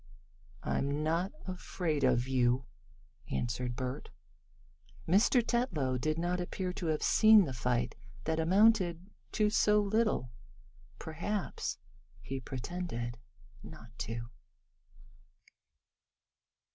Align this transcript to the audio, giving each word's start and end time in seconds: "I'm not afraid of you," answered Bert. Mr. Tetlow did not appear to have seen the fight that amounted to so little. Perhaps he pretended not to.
"I'm 0.63 1.03
not 1.03 1.31
afraid 1.45 2.03
of 2.03 2.27
you," 2.27 2.65
answered 3.29 3.75
Bert. 3.75 4.09
Mr. 5.07 5.45
Tetlow 5.45 5.99
did 5.99 6.17
not 6.17 6.39
appear 6.41 6.73
to 6.73 6.87
have 6.87 7.03
seen 7.03 7.45
the 7.45 7.53
fight 7.53 7.93
that 8.23 8.39
amounted 8.39 9.11
to 9.33 9.51
so 9.51 9.79
little. 9.79 10.31
Perhaps 10.97 11.77
he 12.19 12.39
pretended 12.39 13.19
not 13.61 13.95
to. 13.99 14.31